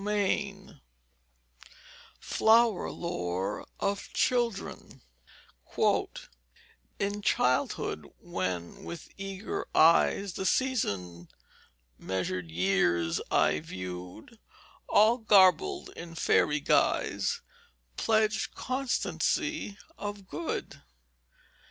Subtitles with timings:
[0.03, 0.59] CHAPTER XIX
[2.19, 5.03] FLOWER LORE OF CHILDREN
[5.77, 11.27] _In childhood when with eager eyes The season
[11.99, 14.39] measured years I view'd
[14.89, 17.41] All, garb'd in fairy guise
[17.95, 20.81] Pledg'd constancy of good.